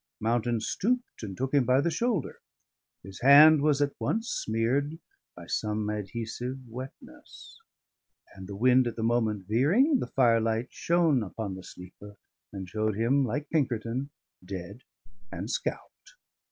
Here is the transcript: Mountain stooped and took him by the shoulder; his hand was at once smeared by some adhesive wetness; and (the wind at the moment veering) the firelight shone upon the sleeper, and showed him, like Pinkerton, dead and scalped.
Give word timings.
Mountain 0.19 0.59
stooped 0.61 1.21
and 1.21 1.37
took 1.37 1.53
him 1.53 1.63
by 1.63 1.79
the 1.79 1.91
shoulder; 1.91 2.39
his 3.03 3.19
hand 3.19 3.61
was 3.61 3.83
at 3.83 3.93
once 3.99 4.29
smeared 4.29 4.97
by 5.35 5.45
some 5.45 5.87
adhesive 5.91 6.57
wetness; 6.67 7.61
and 8.33 8.47
(the 8.47 8.55
wind 8.55 8.87
at 8.87 8.95
the 8.95 9.03
moment 9.03 9.45
veering) 9.45 9.99
the 9.99 10.07
firelight 10.07 10.69
shone 10.73 11.21
upon 11.21 11.53
the 11.53 11.61
sleeper, 11.61 12.17
and 12.51 12.67
showed 12.67 12.95
him, 12.95 13.23
like 13.23 13.47
Pinkerton, 13.51 14.09
dead 14.43 14.81
and 15.31 15.51
scalped. 15.51 16.15